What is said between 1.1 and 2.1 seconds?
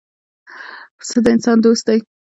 د انسان دوست دی.